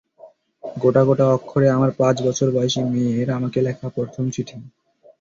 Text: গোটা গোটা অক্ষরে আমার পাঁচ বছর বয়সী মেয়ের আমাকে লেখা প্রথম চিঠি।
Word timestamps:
গোটা 0.63 1.01
গোটা 1.03 1.25
অক্ষরে 1.35 1.67
আমার 1.69 1.91
পাঁচ 1.99 2.15
বছর 2.27 2.47
বয়সী 2.55 2.81
মেয়ের 2.91 3.29
আমাকে 3.37 3.59
লেখা 3.67 3.87
প্রথম 3.95 4.23
চিঠি। 4.35 4.57